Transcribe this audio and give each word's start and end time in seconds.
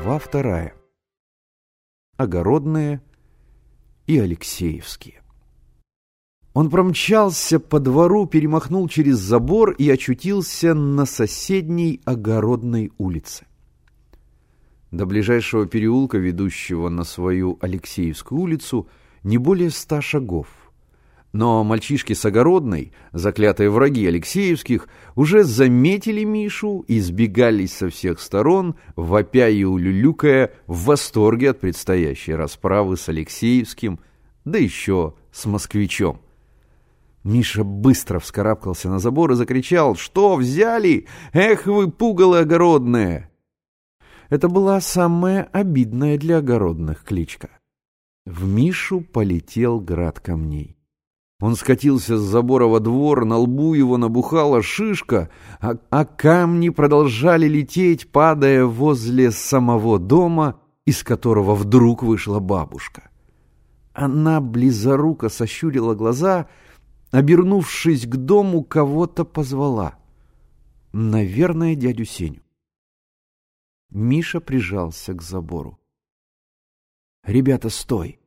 Глава 0.00 0.20
вторая. 0.20 0.74
Огородные 2.16 3.02
и 4.06 4.16
Алексеевские. 4.16 5.22
Он 6.54 6.70
промчался 6.70 7.58
по 7.58 7.80
двору, 7.80 8.26
перемахнул 8.26 8.88
через 8.88 9.16
забор 9.16 9.72
и 9.72 9.90
очутился 9.90 10.72
на 10.72 11.04
соседней 11.04 12.00
огородной 12.04 12.92
улице. 12.96 13.46
До 14.92 15.04
ближайшего 15.04 15.66
переулка, 15.66 16.18
ведущего 16.18 16.88
на 16.88 17.02
свою 17.02 17.58
Алексеевскую 17.60 18.40
улицу, 18.40 18.88
не 19.24 19.36
более 19.36 19.70
ста 19.70 20.00
шагов. 20.00 20.67
Но 21.32 21.62
мальчишки 21.62 22.14
с 22.14 22.24
огородной, 22.24 22.92
заклятые 23.12 23.68
враги 23.70 24.06
Алексеевских, 24.06 24.88
уже 25.14 25.44
заметили 25.44 26.24
Мишу 26.24 26.84
и 26.88 27.00
сбегались 27.00 27.74
со 27.74 27.90
всех 27.90 28.20
сторон, 28.20 28.76
вопя 28.96 29.48
и 29.48 29.62
улюлюкая 29.64 30.52
в 30.66 30.84
восторге 30.84 31.50
от 31.50 31.60
предстоящей 31.60 32.34
расправы 32.34 32.96
с 32.96 33.08
Алексеевским, 33.10 34.00
да 34.46 34.58
еще 34.58 35.14
с 35.30 35.44
москвичом. 35.44 36.22
Миша 37.24 37.62
быстро 37.62 38.20
вскарабкался 38.20 38.88
на 38.88 38.98
забор 38.98 39.32
и 39.32 39.34
закричал 39.34 39.96
«Что, 39.96 40.36
взяли? 40.36 41.06
Эх 41.34 41.66
вы, 41.66 41.90
пугалы 41.90 42.38
огородные!» 42.38 43.30
Это 44.30 44.48
была 44.48 44.80
самая 44.80 45.44
обидная 45.52 46.16
для 46.16 46.38
огородных 46.38 47.04
кличка. 47.04 47.50
В 48.24 48.46
Мишу 48.46 49.02
полетел 49.02 49.80
град 49.80 50.20
камней. 50.20 50.77
Он 51.40 51.54
скатился 51.54 52.18
с 52.18 52.20
забора 52.20 52.66
во 52.66 52.80
двор, 52.80 53.24
на 53.24 53.36
лбу 53.36 53.74
его 53.74 53.96
набухала 53.96 54.60
шишка, 54.60 55.30
а, 55.60 55.76
а 55.88 56.04
камни 56.04 56.68
продолжали 56.70 57.46
лететь, 57.46 58.10
падая 58.10 58.64
возле 58.64 59.30
самого 59.30 60.00
дома, 60.00 60.60
из 60.84 61.04
которого 61.04 61.54
вдруг 61.54 62.02
вышла 62.02 62.40
бабушка. 62.40 63.10
Она 63.92 64.40
близоруко 64.40 65.28
сощурила 65.28 65.94
глаза, 65.94 66.48
обернувшись 67.12 68.06
к 68.06 68.16
дому, 68.16 68.64
кого-то 68.64 69.24
позвала. 69.24 69.96
Наверное, 70.92 71.76
дядю 71.76 72.04
Сеню. 72.04 72.42
Миша 73.90 74.40
прижался 74.40 75.14
к 75.14 75.22
забору. 75.22 75.78
«Ребята, 77.24 77.70
стой! 77.70 78.18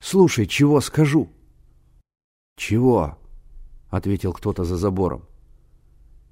Слушай, 0.00 0.46
чего 0.46 0.80
скажу?» 0.80 1.30
«Чего?»— 2.56 3.18
ответил 3.90 4.32
кто-то 4.32 4.64
за 4.64 4.76
забором. 4.76 5.24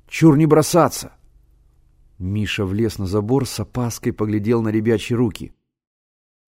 «Чур 0.08 0.36
не 0.36 0.46
бросаться!» 0.46 1.12
Миша 2.18 2.64
влез 2.64 2.98
на 2.98 3.06
забор, 3.06 3.46
с 3.46 3.60
опаской 3.60 4.12
поглядел 4.12 4.62
на 4.62 4.68
ребячьи 4.68 5.16
руки. 5.16 5.54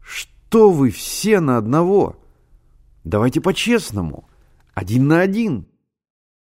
«Что 0.00 0.70
вы 0.70 0.90
все 0.90 1.40
на 1.40 1.56
одного? 1.56 2.16
Давайте 3.04 3.40
по-честному, 3.40 4.28
один 4.74 5.08
на 5.08 5.20
один!» 5.20 5.66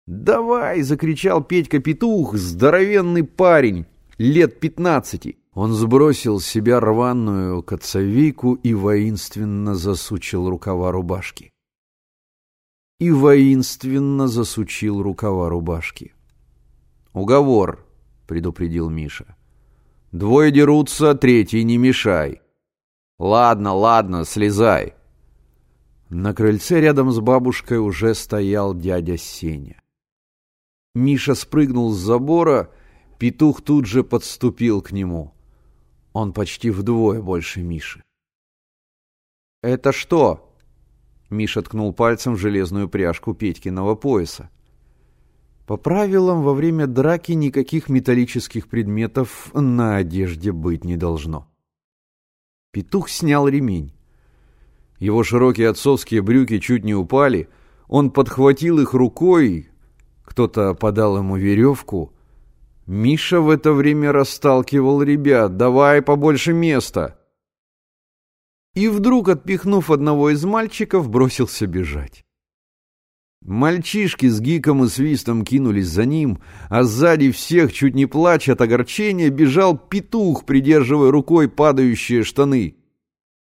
«Давай!»— 0.06 0.82
закричал 0.82 1.42
Петька-петух, 1.42 2.34
здоровенный 2.36 3.22
парень, 3.22 3.86
лет 4.18 4.60
пятнадцати. 4.60 5.38
Он 5.52 5.72
сбросил 5.72 6.40
с 6.40 6.46
себя 6.46 6.80
рваную 6.80 7.62
коцовейку 7.62 8.54
и 8.54 8.74
воинственно 8.74 9.76
засучил 9.76 10.50
рукава 10.50 10.90
рубашки 10.90 11.53
и 13.04 13.10
воинственно 13.10 14.28
засучил 14.28 15.02
рукава 15.02 15.50
рубашки. 15.50 16.14
«Уговор»,— 17.12 17.86
предупредил 18.26 18.88
Миша. 18.88 19.36
«Двое 20.10 20.50
дерутся, 20.50 21.14
третий 21.14 21.64
не 21.64 21.76
мешай». 21.76 22.40
«Ладно, 23.18 23.74
ладно, 23.74 24.24
слезай». 24.24 24.94
На 26.08 26.32
крыльце 26.32 26.80
рядом 26.80 27.10
с 27.12 27.20
бабушкой 27.20 27.78
уже 27.78 28.14
стоял 28.14 28.74
дядя 28.74 29.18
Сеня. 29.18 29.82
Миша 30.94 31.34
спрыгнул 31.34 31.92
с 31.92 31.98
забора, 31.98 32.70
петух 33.18 33.60
тут 33.60 33.84
же 33.84 34.02
подступил 34.02 34.80
к 34.80 34.92
нему. 34.92 35.34
Он 36.14 36.32
почти 36.32 36.70
вдвое 36.70 37.20
больше 37.20 37.60
Миши. 37.62 38.02
«Это 39.60 39.92
что?» 39.92 40.53
Миша 41.30 41.62
ткнул 41.62 41.92
пальцем 41.92 42.34
в 42.34 42.38
железную 42.38 42.88
пряжку 42.88 43.34
Петькиного 43.34 43.94
пояса. 43.94 44.50
По 45.66 45.76
правилам, 45.76 46.42
во 46.42 46.52
время 46.52 46.86
драки 46.86 47.32
никаких 47.32 47.88
металлических 47.88 48.68
предметов 48.68 49.50
на 49.54 49.96
одежде 49.96 50.52
быть 50.52 50.84
не 50.84 50.96
должно. 50.96 51.48
Петух 52.70 53.08
снял 53.08 53.48
ремень. 53.48 53.94
Его 54.98 55.22
широкие 55.22 55.68
отцовские 55.70 56.22
брюки 56.22 56.58
чуть 56.58 56.84
не 56.84 56.94
упали. 56.94 57.48
Он 57.88 58.10
подхватил 58.10 58.78
их 58.78 58.92
рукой. 58.92 59.70
Кто-то 60.24 60.74
подал 60.74 61.18
ему 61.18 61.36
веревку. 61.36 62.12
Миша 62.86 63.40
в 63.40 63.48
это 63.48 63.72
время 63.72 64.12
расталкивал 64.12 65.02
ребят. 65.02 65.56
«Давай 65.56 66.02
побольше 66.02 66.52
места!» 66.52 67.18
И 68.74 68.88
вдруг, 68.88 69.28
отпихнув 69.28 69.90
одного 69.90 70.30
из 70.30 70.44
мальчиков, 70.44 71.08
бросился 71.08 71.66
бежать. 71.66 72.24
Мальчишки 73.44 74.26
с 74.26 74.40
гиком 74.40 74.84
и 74.84 74.88
свистом 74.88 75.44
кинулись 75.44 75.88
за 75.88 76.06
ним, 76.06 76.40
а 76.70 76.84
сзади 76.84 77.30
всех, 77.30 77.72
чуть 77.72 77.94
не 77.94 78.06
плача 78.06 78.54
от 78.54 78.62
огорчения, 78.62 79.28
бежал 79.28 79.76
петух, 79.76 80.46
придерживая 80.46 81.10
рукой 81.10 81.48
падающие 81.48 82.22
штаны. 82.24 82.76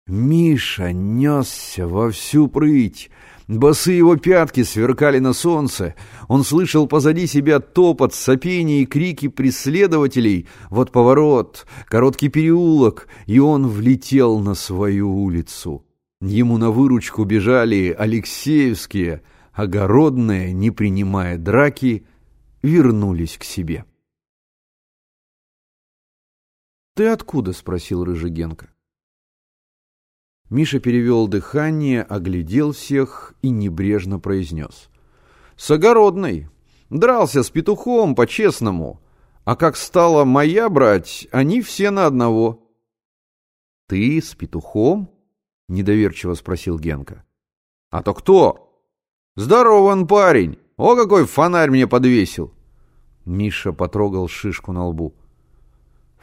Миша 0.06 0.92
несся 0.92 1.86
во 1.86 2.10
всю 2.10 2.48
прыть, 2.48 3.10
Босые 3.46 3.98
его 3.98 4.16
пятки 4.16 4.62
сверкали 4.62 5.18
на 5.18 5.34
солнце. 5.34 5.94
Он 6.28 6.44
слышал 6.44 6.86
позади 6.86 7.26
себя 7.26 7.60
топот, 7.60 8.14
сопение 8.14 8.82
и 8.82 8.86
крики 8.86 9.28
преследователей. 9.28 10.48
Вот 10.70 10.92
поворот, 10.92 11.66
короткий 11.86 12.30
переулок, 12.30 13.06
и 13.26 13.38
он 13.38 13.68
влетел 13.68 14.38
на 14.38 14.54
свою 14.54 15.14
улицу. 15.14 15.84
Ему 16.22 16.56
на 16.56 16.70
выручку 16.70 17.24
бежали 17.24 17.94
Алексеевские, 17.96 19.22
огородные, 19.52 20.54
не 20.54 20.70
принимая 20.70 21.36
драки, 21.36 22.06
вернулись 22.62 23.36
к 23.36 23.44
себе. 23.44 23.84
«Ты 26.94 27.08
откуда?»— 27.08 27.52
спросил 27.52 28.04
Рыжигенко. 28.04 28.73
Миша 30.50 30.78
перевел 30.78 31.26
дыхание, 31.26 32.02
оглядел 32.02 32.72
всех 32.72 33.34
и 33.42 33.50
небрежно 33.50 34.18
произнес. 34.18 34.90
«С 35.56 35.70
огородной. 35.70 36.48
Дрался 36.90 37.42
с 37.42 37.50
петухом, 37.50 38.14
по-честному. 38.14 39.00
А 39.44 39.56
как 39.56 39.76
стала 39.76 40.24
моя 40.24 40.68
брать, 40.68 41.26
они 41.32 41.62
все 41.62 41.90
на 41.90 42.06
одного». 42.06 42.68
«Ты 43.88 44.20
с 44.20 44.34
петухом?»— 44.34 45.10
недоверчиво 45.68 46.34
спросил 46.34 46.78
Генка. 46.78 47.24
«А 47.90 48.02
то 48.02 48.14
кто?» 48.14 48.82
«Здоров 49.36 49.90
он 49.90 50.06
парень! 50.06 50.58
О, 50.76 50.94
какой 50.94 51.26
фонарь 51.26 51.70
мне 51.70 51.86
подвесил!» 51.86 52.52
Миша 53.24 53.72
потрогал 53.72 54.28
шишку 54.28 54.72
на 54.72 54.86
лбу. 54.86 55.14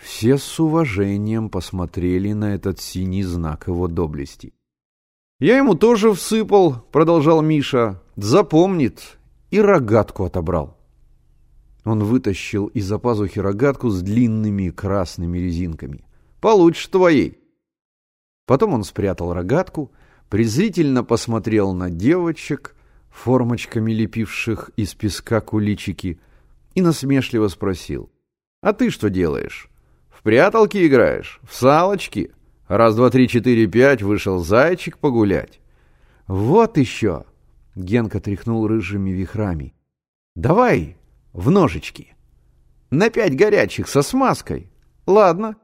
Все 0.02 0.40
с 0.40 0.60
уважением 0.60 1.50
посмотрели 1.50 2.34
на 2.34 2.56
этот 2.56 2.82
синий 2.82 3.24
знак 3.24 3.68
его 3.68 3.88
доблести. 3.88 4.54
«Я 5.40 5.58
ему 5.58 5.76
тоже 5.76 6.14
всыпал»,— 6.14 6.86
продолжал 6.92 7.42
Миша. 7.42 8.02
«Запомнит». 8.16 9.20
И 9.52 9.60
рогатку 9.60 10.26
отобрал. 10.26 10.78
Он 11.84 12.04
вытащил 12.04 12.68
из-за 12.68 12.98
пазухи 13.00 13.40
рогатку 13.40 13.90
с 13.90 14.02
длинными 14.02 14.70
красными 14.70 15.38
резинками. 15.38 16.04
«Получше 16.40 16.90
твоей». 16.90 17.40
Потом 18.48 18.74
он 18.74 18.84
спрятал 18.84 19.34
рогатку, 19.34 19.92
презрительно 20.30 21.04
посмотрел 21.04 21.74
на 21.74 21.90
девочек, 21.90 22.76
формочками 23.10 23.92
лепивших 23.92 24.72
из 24.78 24.96
песка 24.96 25.42
куличики, 25.42 26.20
и 26.74 26.82
насмешливо 26.82 27.50
спросил. 27.50 28.10
«А 28.62 28.74
ты 28.74 28.90
что 28.90 29.10
делаешь?» 29.10 29.71
В 30.22 30.24
пряталки 30.24 30.86
играешь? 30.86 31.40
В 31.42 31.56
салочки? 31.56 32.32
Раз, 32.68 32.96
два, 32.96 33.10
три, 33.10 33.28
четыре, 33.28 33.66
пять 33.66 34.04
вышел 34.04 34.38
зайчик 34.38 35.00
погулять. 35.00 35.60
Вот 36.28 36.78
еще! 36.78 37.26
Генка 37.74 38.20
тряхнул 38.20 38.68
рыжими 38.68 39.10
вихрами. 39.10 39.74
Давай 40.36 40.96
в 41.34 41.50
ножички. 41.50 42.14
На 42.92 43.10
пять 43.10 43.36
горячих 43.36 43.88
со 43.88 44.04
смазкой. 44.04 44.72
Ладно. 45.08 45.56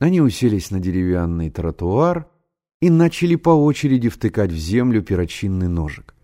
Они 0.00 0.20
уселись 0.20 0.72
на 0.72 0.80
деревянный 0.80 1.48
тротуар 1.48 2.26
и 2.80 2.90
начали 2.90 3.36
по 3.36 3.50
очереди 3.50 4.08
втыкать 4.08 4.50
в 4.50 4.56
землю 4.56 5.00
перочинный 5.00 5.68
ножик. 5.68 6.16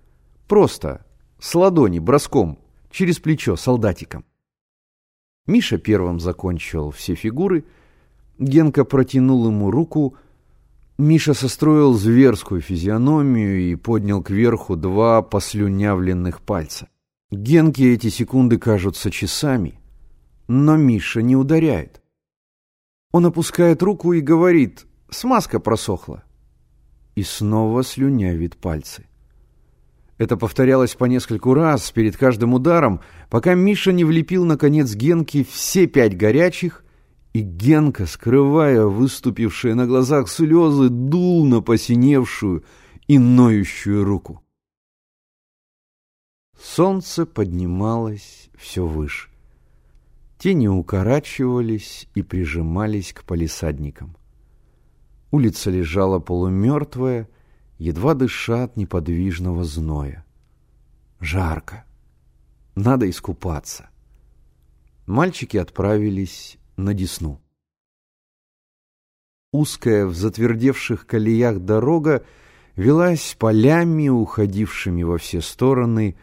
Просто, 0.48 1.06
с 1.38 1.54
ладони, 1.54 2.00
броском, 2.00 2.58
через 2.90 3.20
плечо, 3.20 3.54
солдатиком. 3.54 4.24
Миша 5.46 5.78
первым 5.78 6.20
закончил 6.20 6.90
все 6.90 7.14
фигуры, 7.14 7.64
Генка 8.38 8.84
протянул 8.84 9.46
ему 9.46 9.70
руку. 9.70 10.16
Миша 10.96 11.34
состроил 11.34 11.92
зверскую 11.94 12.60
физиономию 12.60 13.60
и 13.60 13.75
поднял 13.75 14.22
кверху 14.22 14.76
два 14.76 15.22
послюнявленных 15.22 16.40
пальца. 16.40 16.88
Генке 17.31 17.94
эти 17.94 18.08
секунды 18.08 18.58
кажутся 18.58 19.10
часами, 19.10 19.78
но 20.48 20.76
Миша 20.76 21.22
не 21.22 21.37
ударяет. 21.37 22.00
Он 23.12 23.26
опускает 23.26 23.82
руку 23.82 24.12
и 24.12 24.20
говорит 24.20 24.87
«Смазка 25.10 25.60
просохла» 25.60 26.25
и 27.14 27.22
снова 27.22 27.82
слюнявит 27.82 28.56
пальцы. 28.56 29.06
Это 30.20 30.37
повторялось 30.37 30.94
по 30.96 31.06
нескольку 31.06 31.55
раз 31.55 31.90
перед 31.93 32.14
каждым 32.14 32.52
ударом, 32.52 33.00
пока 33.31 33.55
Миша 33.55 33.90
не 33.90 34.05
влепил, 34.05 34.44
наконец, 34.44 34.94
Генке 34.94 35.46
все 35.50 35.87
пять 35.87 36.14
горячих, 36.14 36.84
и 37.32 37.40
Генка, 37.40 38.05
скрывая 38.05 38.84
выступившие 38.84 39.75
на 39.75 39.87
глазах 39.87 40.28
слезы, 40.28 40.90
дул 40.90 41.46
на 41.46 41.62
посиневшую 41.62 42.64
и 43.06 43.19
ноющую 43.19 44.05
руку. 44.05 44.43
Солнце 46.61 47.25
поднималось 47.25 48.50
все 48.58 48.84
выше. 48.84 49.31
Тени 50.37 50.69
укорачивались 50.69 52.06
и 52.14 52.20
прижимались 52.20 53.14
к 53.14 53.25
палисадникам. 53.25 54.19
Улица 55.31 55.70
лежала 55.70 56.19
полумертвая, 56.19 57.26
едва 57.80 58.14
дыша 58.14 58.64
от 58.64 58.76
неподвижного 58.76 59.64
зноя. 59.64 60.24
Жарко. 61.18 61.84
Надо 62.74 63.08
искупаться. 63.08 63.88
Мальчики 65.06 65.56
отправились 65.56 66.58
на 66.76 66.92
Десну. 66.92 67.40
Узкая 69.52 70.06
в 70.06 70.14
затвердевших 70.14 71.06
колеях 71.06 71.58
дорога 71.60 72.24
велась 72.76 73.34
полями, 73.38 74.08
уходившими 74.08 75.02
во 75.02 75.16
все 75.16 75.40
стороны, 75.40 76.16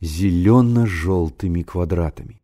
зелено-желтыми 0.00 1.62
квадратами. 1.62 2.40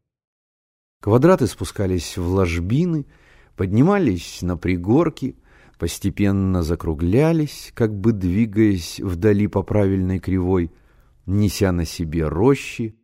Квадраты 1.00 1.46
спускались 1.46 2.18
в 2.18 2.26
ложбины, 2.26 3.06
поднимались 3.54 4.42
на 4.42 4.56
пригорки, 4.56 5.36
постепенно 5.78 6.62
закруглялись, 6.62 7.70
как 7.74 7.94
бы 7.94 8.12
двигаясь 8.12 9.00
вдали 9.00 9.46
по 9.46 9.62
правильной 9.62 10.18
кривой, 10.18 10.72
неся 11.26 11.72
на 11.72 11.84
себе 11.84 12.28
рощи, 12.28 12.96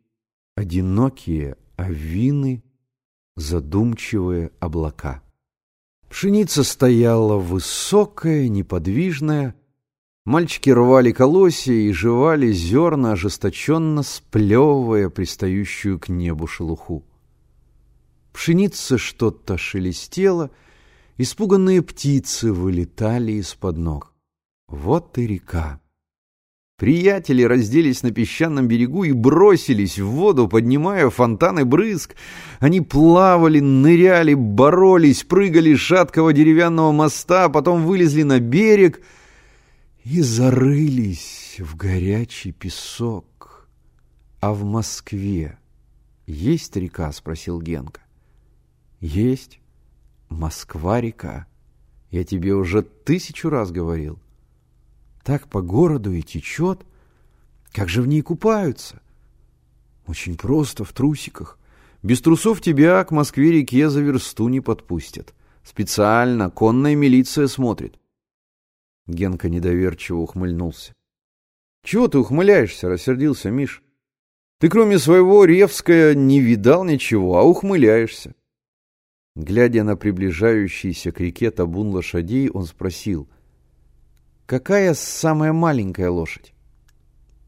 одинокие 0.55 1.57
овины, 1.75 2.63
задумчивые 3.35 4.51
облака. 4.59 5.21
Пшеница 6.09 6.63
стояла 6.63 7.37
высокая, 7.37 8.47
неподвижная, 8.47 9.55
мальчики 10.25 10.69
рвали 10.69 11.11
колосья 11.11 11.73
и 11.73 11.91
жевали 11.91 12.51
зерна, 12.51 13.13
ожесточенно 13.13 14.03
сплевывая 14.03 15.09
пристающую 15.09 15.99
к 15.99 16.09
небу 16.09 16.47
шелуху. 16.47 17.03
Пшеница 18.31 18.97
что-то 18.97 19.57
шелестела— 19.57 20.49
Испуганные 21.17 21.81
птицы 21.83 22.51
вылетали 22.51 23.33
из-под 23.33 23.77
ног. 23.77 24.13
Вот 24.67 25.17
и 25.19 25.27
река. 25.27 25.79
Приятели 26.77 27.43
разделись 27.43 28.01
на 28.01 28.11
песчаном 28.11 28.67
берегу 28.67 29.03
и 29.03 29.11
бросились 29.11 29.99
в 29.99 30.07
воду, 30.07 30.47
поднимая 30.47 31.09
фонтаны 31.11 31.65
брызг. 31.65 32.15
Они 32.59 32.81
плавали, 32.81 33.59
ныряли, 33.59 34.33
боролись, 34.33 35.23
прыгали 35.23 35.75
с 35.75 35.79
шаткого 35.79 36.33
деревянного 36.33 36.91
моста, 36.91 37.47
потом 37.49 37.85
вылезли 37.85 38.23
на 38.23 38.39
берег 38.39 39.01
и 40.03 40.19
зарылись 40.21 41.57
в 41.59 41.75
горячий 41.75 42.51
песок. 42.51 43.69
А 44.39 44.51
в 44.51 44.63
Москве 44.63 45.59
есть 46.25 46.75
река?— 46.75 47.11
спросил 47.13 47.61
Генка. 47.61 48.01
Есть. 48.99 49.59
Москва-река. 50.33 51.47
Я 52.09 52.23
тебе 52.23 52.53
уже 52.53 52.81
тысячу 52.81 53.49
раз 53.49 53.71
говорил. 53.71 54.19
Так 55.23 55.47
по 55.47 55.61
городу 55.61 56.11
и 56.11 56.21
течет. 56.21 56.85
Как 57.71 57.89
же 57.89 58.01
в 58.01 58.07
ней 58.07 58.21
купаются? 58.21 59.01
Очень 60.05 60.35
просто, 60.37 60.83
в 60.83 60.91
трусиках. 60.91 61.57
Без 62.01 62.19
трусов 62.21 62.61
тебя 62.61 63.03
к 63.05 63.11
Москве-реке 63.11 63.89
за 63.89 64.01
версту 64.01 64.49
не 64.49 64.59
подпустят. 64.59 65.33
Специально 65.63 66.49
конная 66.49 66.95
милиция 66.95 67.47
смотрит. 67.47 67.97
Генка 69.07 69.49
недоверчиво 69.49 70.17
ухмыльнулся. 70.17 70.93
«Чего 71.83 72.07
ты 72.07 72.17
ухмыляешься?»— 72.17 72.87
рассердился 72.89 73.49
Миш. 73.49 73.81
«Ты 74.59 74.69
кроме 74.69 74.97
своего 74.99 75.45
Ревская 75.45 76.13
не 76.15 76.39
видал 76.39 76.83
ничего, 76.83 77.37
а 77.37 77.43
ухмыляешься». 77.43 78.35
Глядя 79.43 79.83
на 79.83 79.97
приближающийся 79.97 81.11
к 81.11 81.19
реке 81.19 81.51
табун 81.51 81.89
лошадей, 81.89 82.49
он 82.49 82.65
спросил, 82.65 83.27
«Какая 84.45 84.93
самая 84.93 85.51
маленькая 85.51 86.09
лошадь?» 86.09 86.53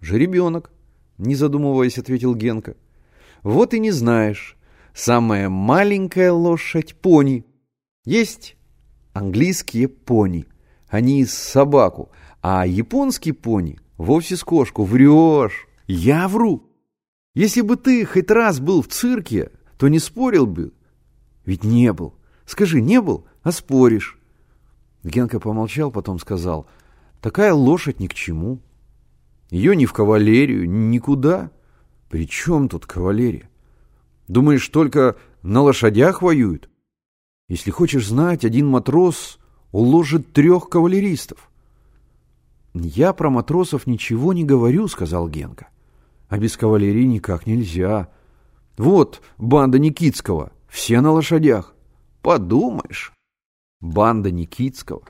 «Жеребенок»,— 0.02 0.74
не 1.18 1.36
задумываясь, 1.36 1.98
ответил 1.98 2.36
Генка. 2.36 2.76
«Вот 3.44 3.74
и 3.74 3.80
не 3.80 3.92
знаешь. 3.92 4.58
Самая 4.94 5.48
маленькая 5.48 6.34
лошадь— 6.34 6.96
пони. 7.02 7.46
Есть 8.04 8.58
английские 9.14 9.88
пони. 9.88 10.48
Они 10.90 11.22
из 11.22 11.34
собаку, 11.34 12.12
а 12.42 12.68
японский 12.68 13.32
пони 13.32 13.80
вовсе 13.96 14.36
с 14.36 14.44
кошку. 14.44 14.84
Врешь. 14.84 15.66
Я 15.88 16.28
вру. 16.28 16.70
Если 17.36 17.62
бы 17.62 17.78
ты 17.78 18.04
хоть 18.04 18.30
раз 18.32 18.60
был 18.60 18.82
в 18.82 18.90
цирке, 18.90 19.52
то 19.78 19.88
не 19.88 20.00
спорил 20.00 20.46
бы, 20.46 20.74
ведь 21.46 21.64
не 21.64 21.94
был. 21.94 22.16
Скажи, 22.46 22.82
не 22.82 23.02
был, 23.02 23.26
а 23.44 23.52
споришь. 23.52 24.18
Генка 25.04 25.40
помолчал, 25.40 25.92
потом 25.92 26.20
сказал, 26.20 26.68
такая 27.22 27.54
лошадь 27.54 28.00
ни 28.00 28.08
к 28.08 28.14
чему. 28.14 28.60
Ее 29.50 29.76
ни 29.76 29.86
в 29.86 29.94
кавалерию, 29.94 30.70
никуда. 30.70 31.52
При 32.10 32.28
чем 32.28 32.70
тут 32.70 32.86
кавалерия? 32.86 33.50
Думаешь, 34.28 34.68
только 34.70 35.16
на 35.44 35.62
лошадях 35.62 36.22
воюют? 36.22 36.70
Если 37.48 37.70
хочешь 37.70 38.08
знать, 38.08 38.44
один 38.44 38.68
матрос 38.68 39.40
уложит 39.72 40.34
трех 40.34 40.70
кавалеристов. 40.70 41.50
«Я 42.74 43.14
про 43.14 43.30
матросов 43.30 43.88
ничего 43.88 44.34
не 44.34 44.44
говорю»,— 44.44 44.88
сказал 44.90 45.30
Генка. 45.30 45.70
«А 46.28 46.38
без 46.38 46.58
кавалерии 46.58 47.04
никак 47.04 47.48
нельзя. 47.48 48.10
Вот 48.78 49.22
банда 49.38 49.80
Никитского. 49.80 50.52
Все 50.76 51.00
на 51.00 51.14
лошадях. 51.14 51.74
Подумаешь. 52.22 53.14
Банда 53.80 54.30
Никитского. 54.30 55.04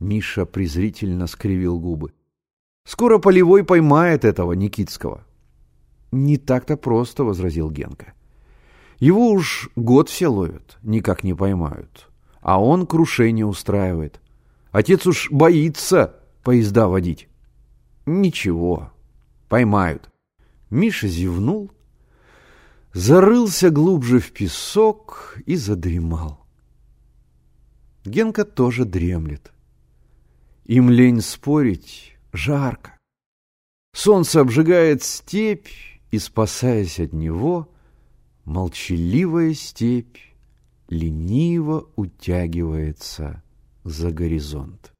Миша 0.00 0.44
презрительно 0.44 1.28
скривил 1.28 1.78
губы. 1.78 2.12
Скоро 2.84 3.18
Полевой 3.18 3.62
поймает 3.62 4.24
этого 4.24 4.54
Никитского. 4.54 5.24
Не 6.10 6.36
так-то 6.36 6.76
просто, 6.76 7.22
возразил 7.22 7.70
Генка. 7.70 8.14
Его 8.98 9.30
уж 9.30 9.70
год 9.76 10.08
все 10.08 10.26
ловят, 10.26 10.78
никак 10.82 11.22
не 11.22 11.32
поймают. 11.32 12.08
А 12.40 12.60
он 12.60 12.84
крушение 12.84 13.46
устраивает. 13.46 14.20
Отец 14.72 15.06
уж 15.06 15.30
боится 15.30 16.16
поезда 16.42 16.88
водить. 16.88 17.28
Ничего, 18.04 18.90
поймают. 19.48 20.10
Миша 20.70 21.06
зевнул 21.06 21.70
зарылся 22.94 23.70
глубже 23.70 24.20
в 24.20 24.32
песок 24.32 25.38
и 25.44 25.56
задремал. 25.56 26.46
Генка 28.04 28.44
тоже 28.44 28.84
дремлет. 28.84 29.52
Им 30.64 30.88
лень 30.88 31.20
спорить, 31.20 32.16
жарко. 32.32 32.96
Солнце 33.92 34.40
обжигает 34.40 35.02
степь, 35.02 35.68
и, 36.10 36.18
спасаясь 36.18 37.00
от 37.00 37.12
него, 37.12 37.68
молчаливая 38.44 39.52
степь 39.52 40.18
лениво 40.88 41.88
утягивается 41.96 43.42
за 43.82 44.12
горизонт. 44.12 44.93